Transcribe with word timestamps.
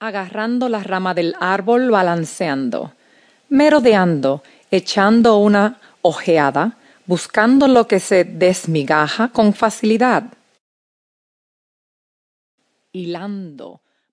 Agarrando 0.00 0.68
la 0.68 0.82
rama 0.82 1.12
del 1.14 1.34
árbol, 1.40 1.90
balanceando, 1.90 2.92
merodeando, 3.48 4.42
echando 4.70 5.38
una 5.38 5.80
ojeada, 6.02 6.78
buscando 7.06 7.66
lo 7.66 7.86
que 7.88 8.00
se 8.00 8.24
desmigaja 8.24 9.28
con 9.28 9.52
facilidad. 9.54 10.24
Hilando, 12.92 13.80